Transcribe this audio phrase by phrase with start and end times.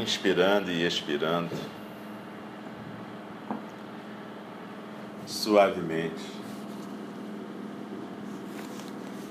[0.00, 1.54] inspirando e expirando
[5.26, 6.22] suavemente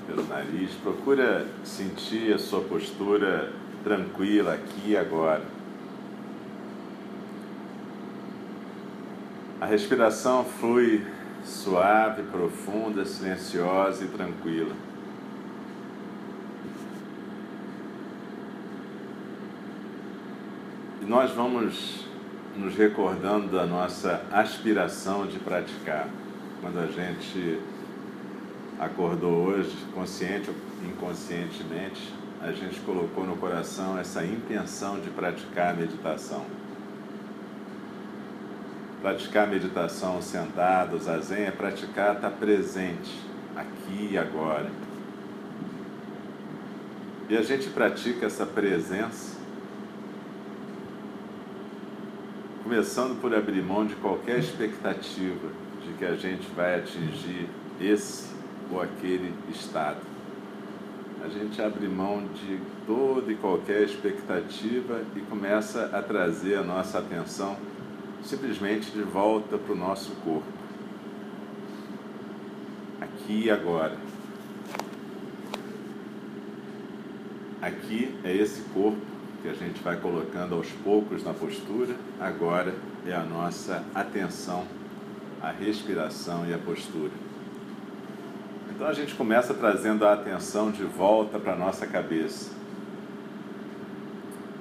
[0.06, 0.72] pelo nariz.
[0.82, 5.42] Procura sentir a sua postura tranquila aqui e agora.
[9.60, 11.06] A respiração flui
[11.44, 14.74] suave, profunda, silenciosa e tranquila.
[21.02, 22.04] E nós vamos
[22.56, 26.08] nos recordando da nossa aspiração de praticar.
[26.60, 27.58] Quando a gente
[28.78, 30.54] acordou hoje, consciente ou
[30.88, 36.46] inconscientemente, a gente colocou no coração essa intenção de praticar a meditação.
[39.00, 43.18] Praticar meditação sentado, zazen, é praticar estar presente,
[43.56, 44.70] aqui e agora.
[47.28, 49.41] E a gente pratica essa presença,
[52.72, 55.50] começando por abrir mão de qualquer expectativa
[55.84, 57.46] de que a gente vai atingir
[57.78, 58.30] esse
[58.70, 60.00] ou aquele estado.
[61.22, 66.98] A gente abre mão de toda e qualquer expectativa e começa a trazer a nossa
[66.98, 67.58] atenção
[68.24, 70.48] simplesmente de volta para o nosso corpo.
[73.02, 73.98] Aqui e agora.
[77.60, 79.11] Aqui é esse corpo
[79.42, 82.72] que a gente vai colocando aos poucos na postura, agora
[83.06, 84.64] é a nossa atenção,
[85.42, 87.10] a respiração e a postura.
[88.70, 92.62] Então a gente começa trazendo a atenção de volta para a nossa cabeça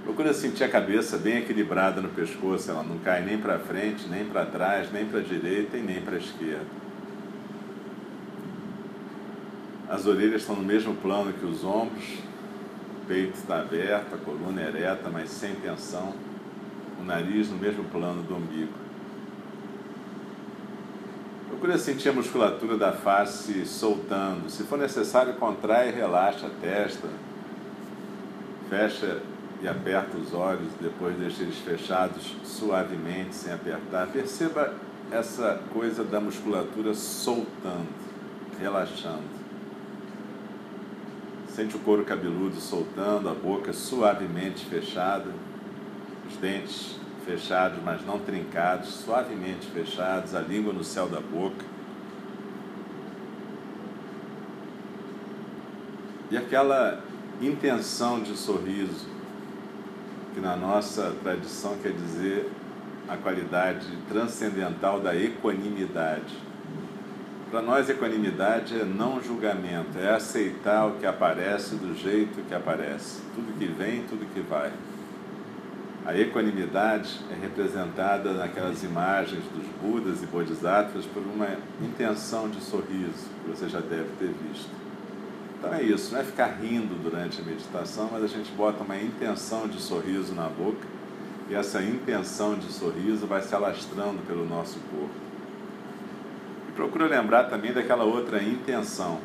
[0.04, 4.26] Procura sentir a cabeça bem equilibrada no pescoço, ela não cai nem para frente, nem
[4.26, 6.66] para trás, nem para a direita e nem para a esquerda.
[9.88, 12.04] As orelhas estão no mesmo plano que os ombros,
[13.12, 16.14] peito está aberto, a coluna ereta, mas sem tensão,
[16.98, 18.72] o nariz no mesmo plano do umbigo.
[21.50, 24.50] Procura sentir a musculatura da face soltando.
[24.50, 27.10] Se for necessário, contrai e relaxa a testa.
[28.70, 29.22] Fecha
[29.62, 34.08] e aperta os olhos, depois deixa eles fechados suavemente, sem apertar.
[34.08, 34.74] Perceba
[35.12, 37.90] essa coisa da musculatura soltando,
[38.58, 39.41] relaxando.
[41.62, 45.28] Sente o couro cabeludo soltando, a boca suavemente fechada,
[46.28, 51.64] os dentes fechados, mas não trincados, suavemente fechados, a língua no céu da boca.
[56.32, 57.00] E aquela
[57.40, 59.08] intenção de sorriso
[60.34, 62.50] que na nossa tradição quer dizer
[63.08, 66.51] a qualidade transcendental da equanimidade.
[67.52, 73.20] Para nós, equanimidade é não julgamento, é aceitar o que aparece do jeito que aparece,
[73.36, 74.72] tudo que vem, tudo que vai.
[76.06, 81.50] A equanimidade é representada naquelas imagens dos Budas e Bodhisattvas por uma
[81.82, 84.72] intenção de sorriso, que você já deve ter visto.
[85.60, 88.98] Então é isso, não é ficar rindo durante a meditação, mas a gente bota uma
[88.98, 90.88] intenção de sorriso na boca
[91.50, 95.31] e essa intenção de sorriso vai se alastrando pelo nosso corpo.
[96.72, 99.20] E procura lembrar também daquela outra intenção,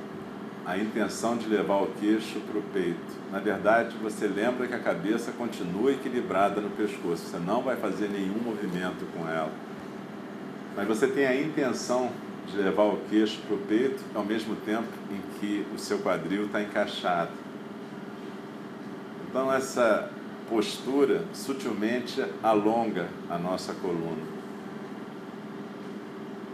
[0.65, 3.17] a intenção de levar o queixo para o peito.
[3.31, 8.09] Na verdade, você lembra que a cabeça continua equilibrada no pescoço, você não vai fazer
[8.09, 9.53] nenhum movimento com ela.
[10.77, 12.11] Mas você tem a intenção
[12.49, 16.47] de levar o queixo para o peito, ao mesmo tempo em que o seu quadril
[16.47, 17.31] está encaixado.
[19.29, 20.11] Então, essa
[20.49, 24.36] postura sutilmente alonga a nossa coluna.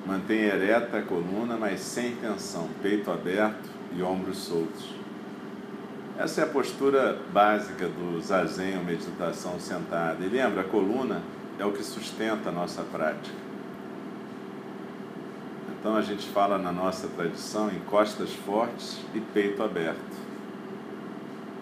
[0.07, 4.95] Mantém ereta a coluna, mas sem tensão, peito aberto e ombros soltos.
[6.19, 10.25] Essa é a postura básica do zazen, ou meditação sentada.
[10.25, 11.23] E lembra, a coluna
[11.59, 13.35] é o que sustenta a nossa prática.
[15.79, 20.23] Então a gente fala na nossa tradição em costas fortes e peito aberto.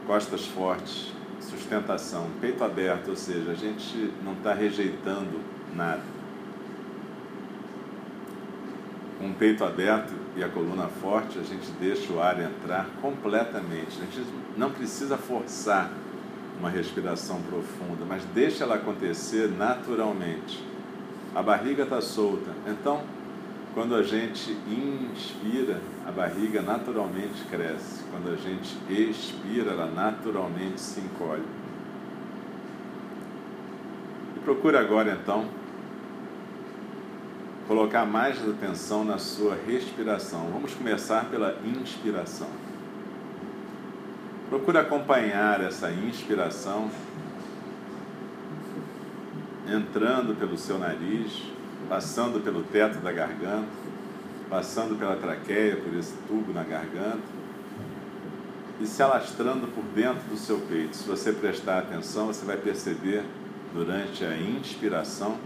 [0.07, 5.41] Costas fortes, sustentação, peito aberto, ou seja, a gente não está rejeitando
[5.75, 6.20] nada.
[9.21, 14.01] Com o peito aberto e a coluna forte, a gente deixa o ar entrar completamente.
[14.01, 14.27] A gente
[14.57, 15.93] não precisa forçar
[16.59, 20.65] uma respiração profunda, mas deixa ela acontecer naturalmente.
[21.35, 23.03] A barriga está solta, então
[23.75, 28.03] quando a gente inspira, a barriga naturalmente cresce.
[28.11, 31.45] Quando a gente expira, ela naturalmente se encolhe.
[34.35, 35.60] E procura agora então
[37.71, 40.49] colocar mais atenção na sua respiração.
[40.53, 42.49] Vamos começar pela inspiração.
[44.49, 46.91] Procura acompanhar essa inspiração
[49.69, 51.45] entrando pelo seu nariz,
[51.89, 53.69] passando pelo teto da garganta,
[54.49, 57.23] passando pela traqueia, por esse tubo na garganta
[58.81, 60.97] e se alastrando por dentro do seu peito.
[60.97, 63.23] Se você prestar atenção, você vai perceber
[63.73, 65.39] durante a inspiração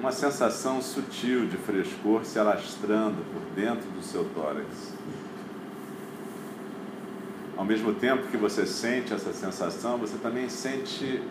[0.00, 4.94] uma sensação sutil de frescor se alastrando por dentro do seu tórax.
[7.54, 11.22] Ao mesmo tempo que você sente essa sensação, você também sente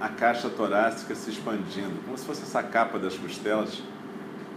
[0.00, 3.80] a caixa torácica se expandindo, como se fosse essa capa das costelas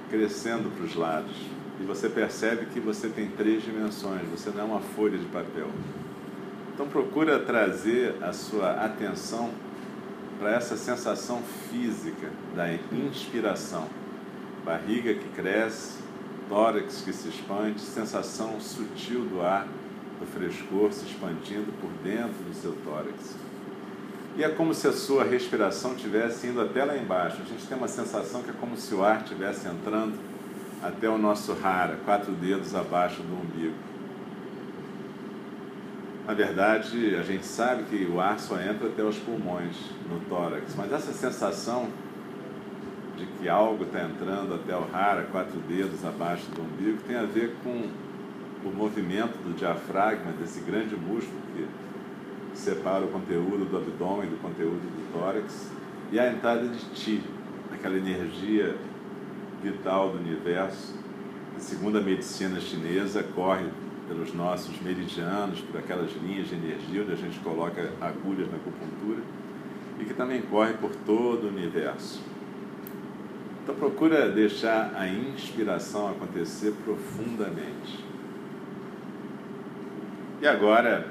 [0.10, 1.36] crescendo para os lados.
[1.80, 5.70] E você percebe que você tem três dimensões, você não é uma folha de papel.
[6.74, 9.52] Então procura trazer a sua atenção
[10.40, 13.88] para essa sensação física da inspiração.
[14.66, 16.00] Barriga que cresce,
[16.50, 19.68] tórax que se expande, sensação sutil do ar,
[20.20, 23.36] do frescor se expandindo por dentro do seu tórax.
[24.38, 27.42] E é como se a sua respiração estivesse indo até lá embaixo.
[27.42, 30.18] A gente tem uma sensação que é como se o ar estivesse entrando
[30.84, 33.95] até o nosso rara, quatro dedos abaixo do umbigo.
[36.28, 39.76] Na verdade, a gente sabe que o ar só entra até os pulmões,
[40.10, 41.88] no tórax, mas essa sensação
[43.16, 47.26] de que algo está entrando até o rara, quatro dedos abaixo do umbigo, tem a
[47.26, 47.90] ver com
[48.68, 51.68] o movimento do diafragma, desse grande músculo que
[52.58, 55.72] separa o conteúdo do abdômen do conteúdo do tórax,
[56.12, 57.24] e a entrada de Ti,
[57.72, 58.76] aquela energia
[59.62, 60.96] vital do universo.
[61.60, 63.66] Segundo a medicina chinesa, corre
[64.08, 69.22] pelos nossos meridianos, por aquelas linhas de energia onde a gente coloca agulhas na acupuntura
[70.00, 72.22] e que também corre por todo o universo.
[73.64, 78.04] Então procura deixar a inspiração acontecer profundamente.
[80.42, 81.08] E agora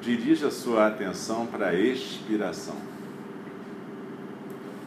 [0.00, 2.76] dirija sua atenção para a expiração.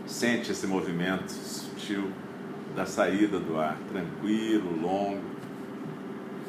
[0.06, 2.10] Sente esse movimento sutil
[2.76, 5.39] da saída do ar, tranquilo, longo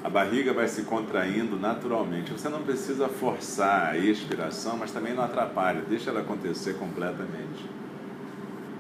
[0.03, 2.33] a barriga vai se contraindo naturalmente.
[2.33, 7.69] Você não precisa forçar a expiração, mas também não atrapalha, deixa ela acontecer completamente.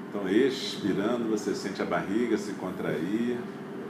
[0.09, 3.39] Então, expirando, você sente a barriga se contrair,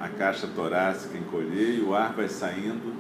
[0.00, 2.94] a caixa torácica encolher e o ar vai saindo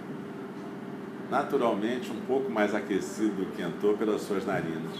[1.28, 4.96] naturalmente um pouco mais aquecido do que entrou pelas suas narinas.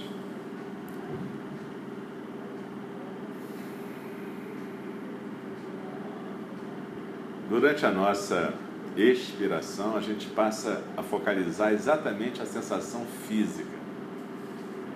[7.48, 8.54] Durante a nossa
[8.96, 13.80] expiração, a gente passa a focalizar exatamente a sensação física.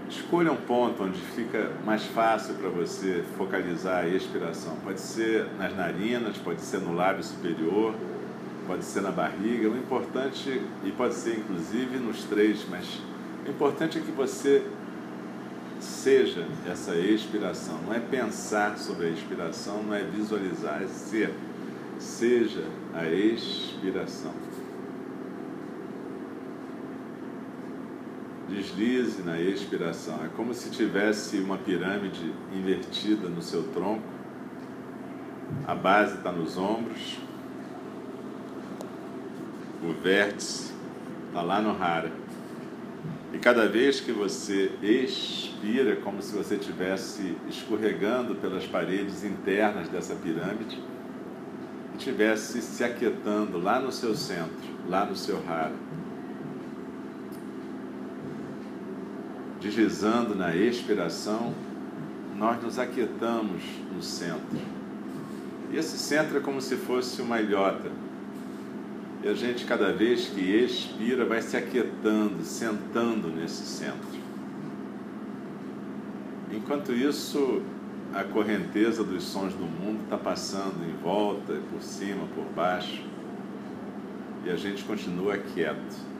[0.08, 4.76] Escolha um ponto onde fica mais fácil para você focalizar a expiração.
[4.84, 7.94] Pode ser nas narinas, pode ser no lábio superior,
[8.66, 9.68] pode ser na barriga.
[9.68, 13.00] O importante, e pode ser inclusive nos três, mas
[13.46, 14.64] o importante é que você
[15.80, 17.78] seja essa expiração.
[17.86, 21.32] Não é pensar sobre a expiração, não é visualizar, é ser
[22.04, 24.32] seja a expiração.
[28.48, 30.20] Deslize na expiração.
[30.24, 34.04] É como se tivesse uma pirâmide invertida no seu tronco.
[35.66, 37.18] A base está nos ombros.
[39.82, 40.72] O vértice
[41.28, 42.12] está lá no rara.
[43.32, 49.88] E cada vez que você expira, é como se você estivesse escorregando pelas paredes internas
[49.88, 50.80] dessa pirâmide
[51.96, 55.74] estivesse se aquietando lá no seu centro, lá no seu raro.
[59.60, 61.54] Deslizando na expiração,
[62.36, 63.62] nós nos aquietamos
[63.94, 64.58] no centro.
[65.72, 67.90] E esse centro é como se fosse uma ilhota.
[69.22, 74.20] E a gente, cada vez que expira, vai se aquietando, sentando nesse centro.
[76.52, 77.62] Enquanto isso,
[78.14, 83.02] a correnteza dos sons do mundo está passando em volta, por cima, por baixo,
[84.44, 86.14] e a gente continua quieto.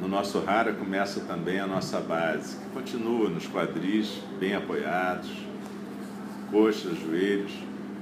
[0.00, 5.30] No nosso rara começa também a nossa base, que continua nos quadris bem apoiados,
[6.50, 7.52] coxas, joelhos,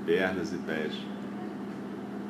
[0.07, 0.95] pernas e pés,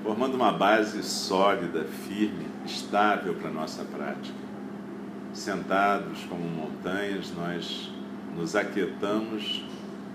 [0.03, 4.52] formando uma base sólida, firme, estável para a nossa prática
[5.33, 7.91] sentados como montanhas, nós
[8.37, 9.65] nos aquietamos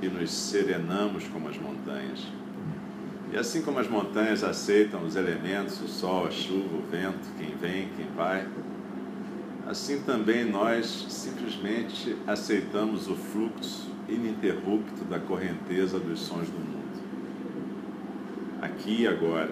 [0.02, 2.28] e nos serenamos como as montanhas.
[3.32, 7.56] E assim como as montanhas aceitam os elementos, o sol, a chuva, o vento, quem
[7.58, 8.48] vem, quem vai,
[9.68, 16.78] assim também nós simplesmente aceitamos o fluxo ininterrupto da correnteza dos sons do mundo.
[18.62, 19.52] Aqui e agora,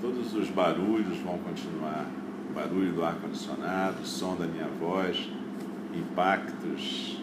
[0.00, 2.06] todos os barulhos vão continuar,
[2.68, 5.28] barulho do ar-condicionado, som da minha voz,
[5.94, 7.18] impactos,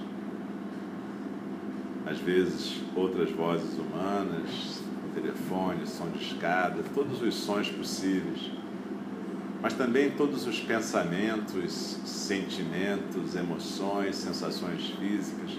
[2.05, 4.83] às vezes outras vozes humanas,
[5.13, 8.51] telefone, som de escada, todos os sons possíveis,
[9.61, 15.51] mas também todos os pensamentos, sentimentos, emoções, sensações físicas,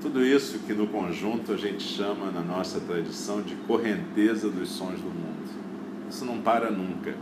[0.00, 5.00] tudo isso que no conjunto a gente chama na nossa tradição de correnteza dos sons
[5.00, 5.34] do mundo.
[6.10, 7.14] Isso não para nunca.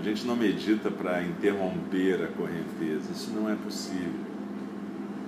[0.00, 4.18] A gente não medita para interromper a correnteza, isso não é possível.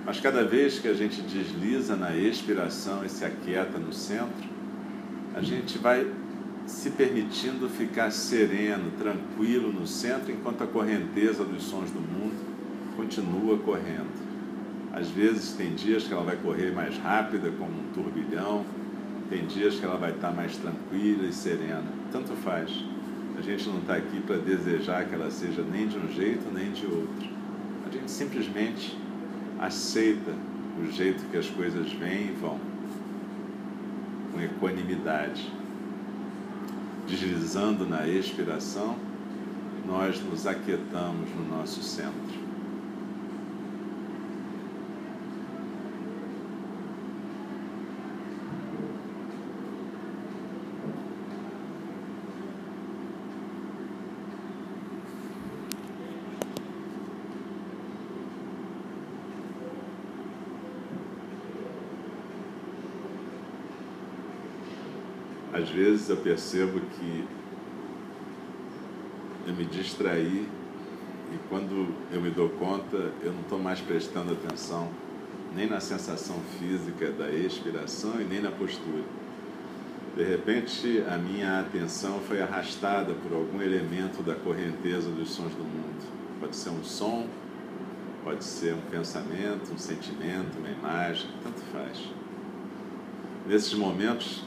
[0.03, 4.49] Mas cada vez que a gente desliza na expiração e se aquieta no centro,
[5.35, 6.11] a gente vai
[6.65, 12.33] se permitindo ficar sereno, tranquilo no centro, enquanto a correnteza dos sons do mundo
[12.95, 14.09] continua correndo.
[14.91, 18.65] Às vezes tem dias que ela vai correr mais rápida, como um turbilhão,
[19.29, 21.85] tem dias que ela vai estar mais tranquila e serena.
[22.11, 22.71] Tanto faz.
[23.45, 26.85] Gente não está aqui para desejar que ela seja nem de um jeito nem de
[26.85, 27.29] outro.
[27.85, 28.97] A gente simplesmente
[29.59, 30.31] aceita
[30.81, 32.57] o jeito que as coisas vêm e vão
[34.31, 35.51] com equanimidade.
[37.05, 38.95] Deslizando na expiração,
[39.85, 42.42] nós nos aquietamos no nosso centro.
[65.53, 67.25] Às vezes eu percebo que
[69.45, 70.47] eu me distraí
[71.31, 74.89] e quando eu me dou conta, eu não estou mais prestando atenção
[75.55, 79.03] nem na sensação física da expiração e nem na postura.
[80.15, 85.63] De repente, a minha atenção foi arrastada por algum elemento da correnteza dos sons do
[85.63, 86.03] mundo.
[86.39, 87.27] Pode ser um som,
[88.23, 91.99] pode ser um pensamento, um sentimento, uma imagem, tanto faz.
[93.47, 94.43] Nesses momentos,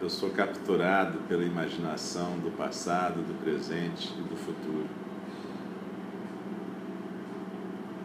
[0.00, 4.86] eu sou capturado pela imaginação do passado, do presente e do futuro.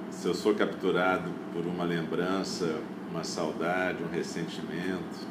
[0.09, 2.79] Se eu sou capturado por uma lembrança,
[3.11, 5.27] uma saudade, um ressentimento,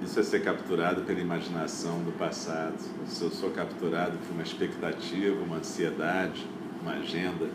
[0.00, 2.78] isso é ser capturado pela imaginação do passado.
[3.06, 6.46] Se eu sou capturado por uma expectativa, uma ansiedade,
[6.80, 7.48] uma agenda,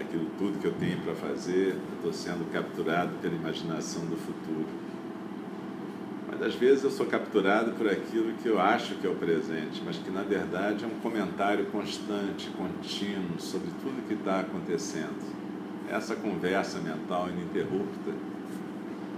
[0.00, 4.66] daquilo tudo que eu tenho para fazer, eu estou sendo capturado pela imaginação do futuro.
[6.30, 9.82] Mas às vezes eu sou capturado por aquilo que eu acho que é o presente,
[9.84, 15.40] mas que na verdade é um comentário constante, contínuo sobre tudo que está acontecendo.
[15.88, 18.12] Essa conversa mental ininterrupta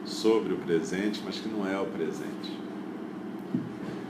[0.04, 2.58] sobre o presente, mas que não é o presente.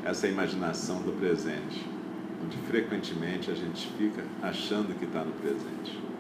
[0.05, 1.85] Essa imaginação do presente,
[2.43, 6.12] onde frequentemente a gente fica achando que está no presente.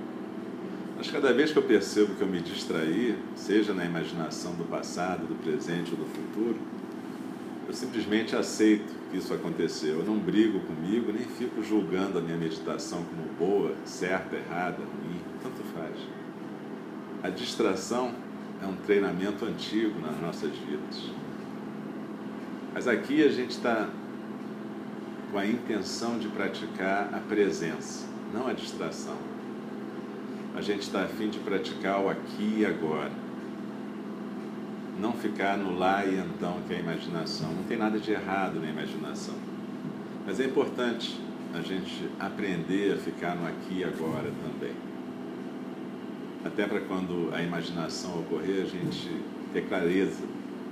[1.02, 5.26] Mas cada vez que eu percebo que eu me distraí, seja na imaginação do passado,
[5.26, 6.56] do presente ou do futuro,
[7.66, 9.98] eu simplesmente aceito que isso aconteceu.
[9.98, 15.18] Eu não brigo comigo, nem fico julgando a minha meditação como boa, certa, errada, ruim,
[15.42, 15.96] tanto faz.
[17.20, 18.14] A distração
[18.62, 21.10] é um treinamento antigo nas nossas vidas.
[22.72, 23.90] Mas aqui a gente está
[25.32, 29.31] com a intenção de praticar a presença, não a distração
[30.54, 33.10] a gente está afim de praticar o aqui e agora.
[35.00, 37.52] Não ficar no lá e então, que é a imaginação.
[37.52, 39.34] Não tem nada de errado na imaginação.
[40.26, 41.18] Mas é importante
[41.54, 44.74] a gente aprender a ficar no aqui e agora também.
[46.44, 49.10] Até para quando a imaginação ocorrer, a gente
[49.52, 50.22] ter clareza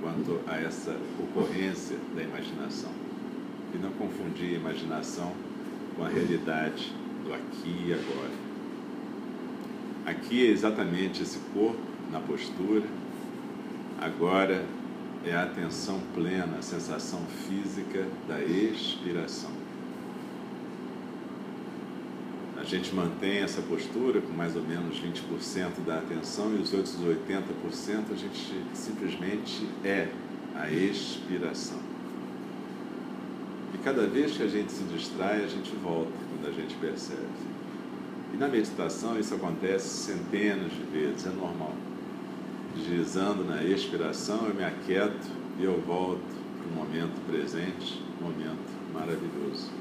[0.01, 2.91] quanto a essa ocorrência da imaginação.
[3.73, 5.33] E não confundir a imaginação
[5.95, 8.40] com a realidade do aqui e agora.
[10.05, 11.79] Aqui é exatamente esse corpo
[12.11, 12.85] na postura.
[13.99, 14.65] Agora
[15.23, 19.51] é a atenção plena, a sensação física da expiração.
[22.57, 26.95] A gente mantém essa postura com mais ou menos 20% da atenção e os outros
[26.95, 30.09] 80% a gente simplesmente é
[30.55, 31.79] a expiração.
[33.73, 37.25] E cada vez que a gente se distrai, a gente volta quando a gente percebe.
[38.33, 41.73] E na meditação isso acontece centenas de vezes, é normal.
[42.75, 45.27] Deslizando na expiração, eu me aquieto
[45.59, 46.21] e eu volto
[46.57, 49.80] para o momento presente, momento maravilhoso.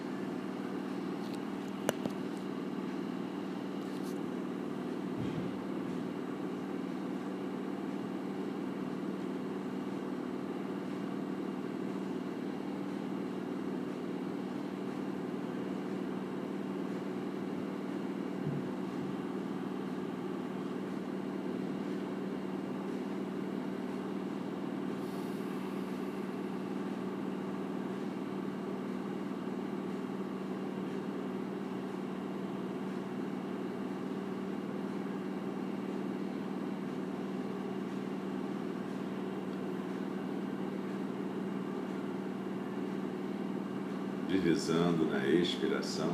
[44.40, 46.10] Deslizando na expiração.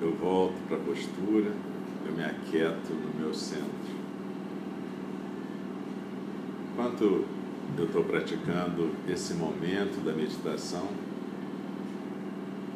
[0.00, 1.52] Eu volto para a postura,
[2.06, 3.98] eu me aquieto no meu centro.
[6.72, 7.24] Enquanto
[7.76, 10.88] eu estou praticando esse momento da meditação,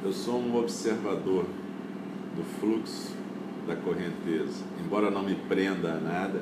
[0.04, 1.44] eu sou um observador
[2.36, 3.14] do fluxo
[3.66, 4.64] da correnteza.
[4.84, 6.40] Embora não me prenda a nada,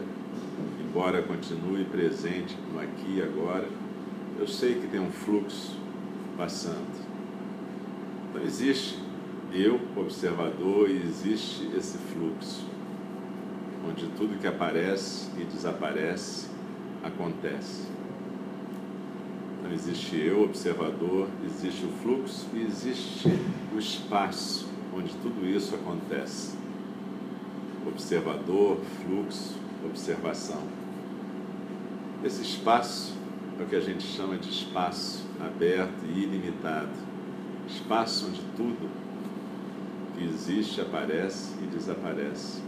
[0.81, 3.69] embora continue presente no aqui e agora,
[4.41, 5.77] eu sei que tem um fluxo
[6.35, 6.89] passando.
[8.31, 8.99] Então existe
[9.53, 12.65] eu, observador, e existe esse fluxo,
[13.87, 16.49] onde tudo que aparece e desaparece
[17.05, 17.87] acontece.
[19.59, 23.29] Então existe eu, observador, existe o fluxo e existe
[23.75, 24.67] o espaço
[24.97, 26.57] onde tudo isso acontece.
[27.87, 29.55] Observador, fluxo,
[29.85, 30.63] observação.
[32.25, 33.20] Esse espaço
[33.61, 36.89] é o que a gente chama de espaço aberto e ilimitado.
[37.69, 38.89] Espaço onde tudo
[40.17, 42.63] que existe aparece e desaparece.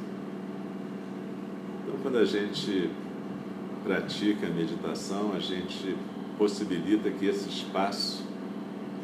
[1.82, 2.90] Então, quando a gente
[3.82, 5.96] pratica a meditação, a gente
[6.36, 8.24] possibilita que esse espaço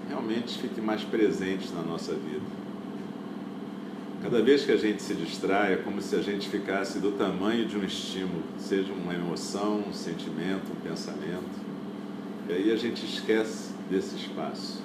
[0.09, 2.59] realmente fique mais presente na nossa vida.
[4.23, 7.67] Cada vez que a gente se distrai, é como se a gente ficasse do tamanho
[7.67, 11.68] de um estímulo, seja uma emoção, um sentimento, um pensamento.
[12.49, 14.83] E aí a gente esquece desse espaço.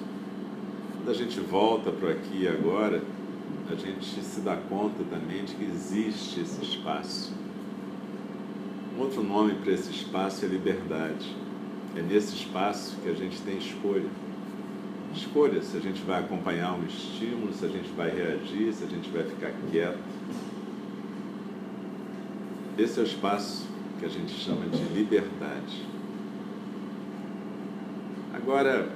[0.96, 3.02] Quando a gente volta para aqui e agora,
[3.70, 7.32] a gente se dá conta também de que existe esse espaço.
[8.94, 11.34] Um outro nome para esse espaço é liberdade.
[11.96, 14.10] É nesse espaço que a gente tem escolha.
[15.14, 18.88] Escolha se a gente vai acompanhar um estímulo, se a gente vai reagir, se a
[18.88, 19.98] gente vai ficar quieto.
[22.76, 23.66] Esse é o espaço
[23.98, 25.94] que a gente chama de liberdade.
[28.46, 28.92] Agora,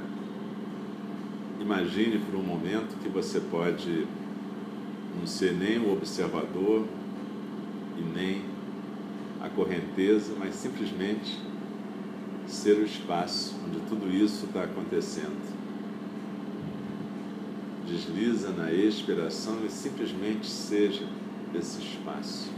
[1.59, 4.07] imagine por um momento que você pode
[5.19, 6.87] não ser nem o observador
[7.97, 8.43] e nem
[9.41, 11.41] a correnteza, mas simplesmente
[12.47, 15.41] ser o espaço onde tudo isso está acontecendo.
[17.89, 21.07] Desliza na expiração e simplesmente seja
[21.55, 22.58] esse espaço.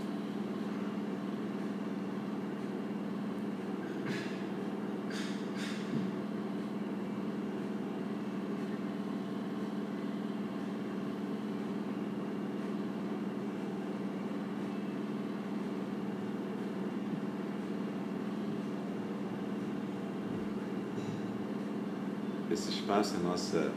[22.51, 23.71] Esse espaço é nossa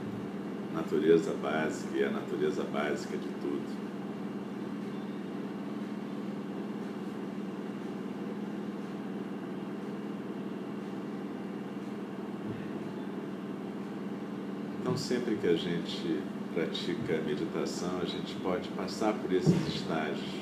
[0.73, 3.61] natureza básica e é a natureza básica de tudo.
[14.81, 16.23] Então, sempre que a gente
[16.55, 20.41] pratica meditação, a gente pode passar por esses estágios.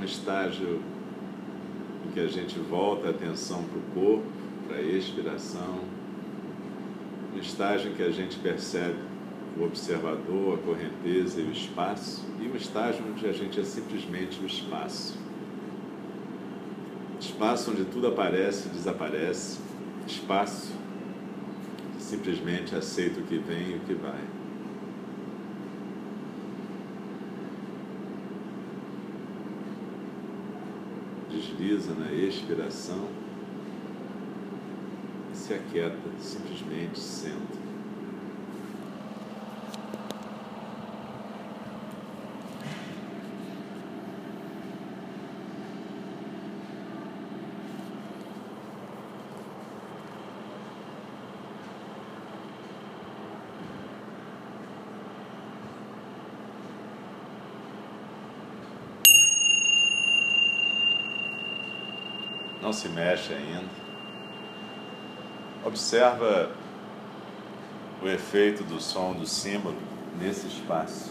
[0.00, 0.82] Um estágio
[2.04, 4.26] em que a gente volta a atenção para o corpo,
[4.66, 5.80] para a expiração,
[7.44, 8.96] estágio em que a gente percebe
[9.58, 14.40] o observador, a correnteza e o espaço, e um estágio onde a gente é simplesmente
[14.42, 15.16] o espaço.
[17.20, 19.60] Espaço onde tudo aparece e desaparece,
[20.06, 20.72] espaço
[21.96, 24.24] que simplesmente aceita o que vem e o que vai.
[31.30, 33.23] Desliza na expiração
[35.44, 37.36] se aquieta, simplesmente senta.
[62.62, 63.83] Não se mexe ainda.
[65.64, 66.50] Observa
[68.02, 69.78] o efeito do som do símbolo
[70.20, 71.10] nesse espaço.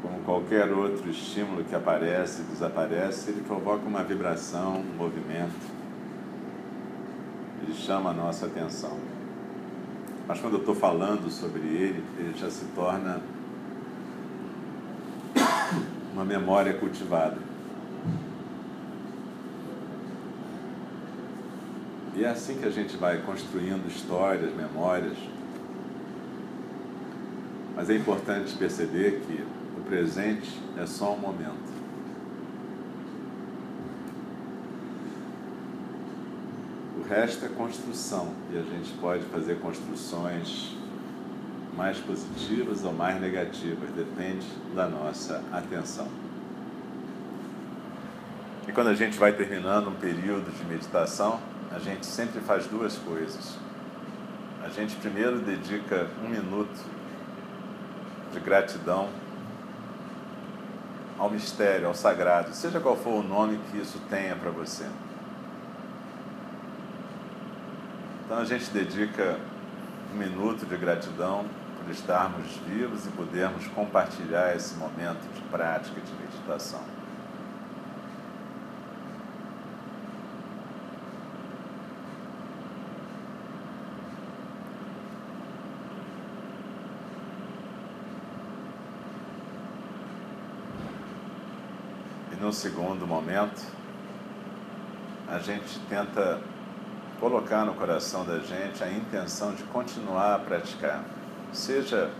[0.00, 5.52] Como qualquer outro estímulo que aparece e desaparece, ele provoca uma vibração, um movimento.
[7.62, 8.96] Ele chama a nossa atenção.
[10.26, 13.20] Mas quando eu estou falando sobre ele, ele já se torna
[16.14, 17.36] uma memória cultivada.
[22.18, 25.16] E é assim que a gente vai construindo histórias, memórias.
[27.76, 29.40] Mas é importante perceber que
[29.78, 31.78] o presente é só um momento.
[36.98, 40.76] O resto é construção e a gente pode fazer construções
[41.76, 46.08] mais positivas ou mais negativas, depende da nossa atenção.
[48.66, 51.40] E quando a gente vai terminando um período de meditação,
[51.74, 53.56] a gente sempre faz duas coisas.
[54.64, 56.84] A gente primeiro dedica um minuto
[58.32, 59.08] de gratidão
[61.18, 64.86] ao mistério, ao sagrado, seja qual for o nome que isso tenha para você.
[68.24, 69.38] Então a gente dedica
[70.12, 71.44] um minuto de gratidão
[71.78, 76.82] por estarmos vivos e podermos compartilhar esse momento de prática de meditação.
[92.48, 93.62] No segundo momento,
[95.28, 96.40] a gente tenta
[97.20, 101.04] colocar no coração da gente a intenção de continuar a praticar,
[101.52, 102.10] seja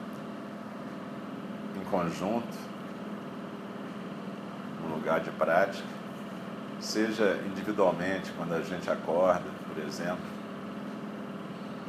[1.75, 2.59] em conjunto,
[4.83, 5.89] no lugar de prática,
[6.79, 10.27] seja individualmente, quando a gente acorda, por exemplo.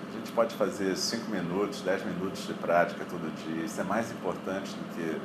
[0.08, 3.66] A gente pode fazer 5 minutos, 10 minutos de prática todo dia.
[3.66, 5.22] Isso é mais importante do que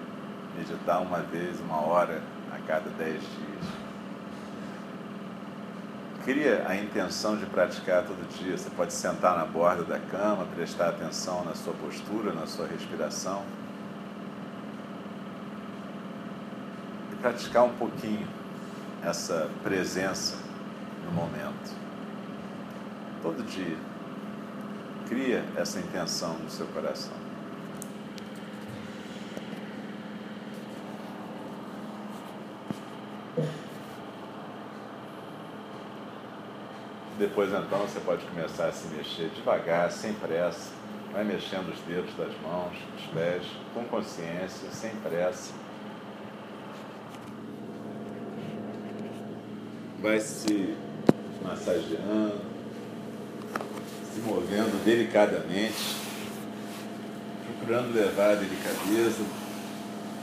[0.59, 2.21] meditar uma vez, uma hora
[2.55, 3.85] a cada 10 dias
[6.25, 8.57] cria a intenção de praticar todo dia.
[8.57, 13.43] Você pode sentar na borda da cama, prestar atenção na sua postura, na sua respiração.
[17.13, 18.27] E praticar um pouquinho
[19.03, 20.37] essa presença
[21.05, 21.75] no momento.
[23.23, 23.77] Todo dia.
[25.09, 27.24] Cria essa intenção no seu coração.
[37.35, 40.71] Depois então você pode começar a se mexer devagar, sem pressa.
[41.13, 43.43] Vai mexendo os dedos das mãos, dos pés,
[43.75, 45.53] com consciência, sem pressa.
[50.01, 50.77] Vai se
[51.43, 52.41] massageando,
[54.13, 55.97] se movendo delicadamente,
[57.47, 59.25] procurando levar a delicadeza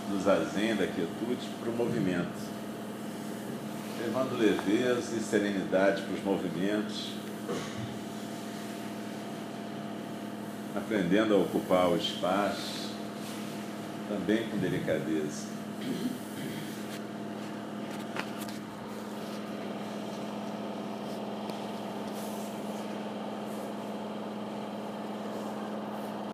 [0.07, 2.60] do zazen, da quietude, para o movimento
[4.01, 7.11] levando leveza e serenidade para os movimentos,
[10.75, 12.89] aprendendo a ocupar o espaço,
[14.09, 15.45] também com delicadeza.